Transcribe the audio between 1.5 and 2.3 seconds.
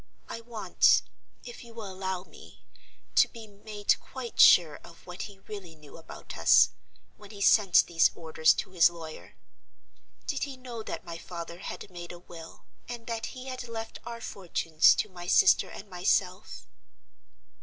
you will allow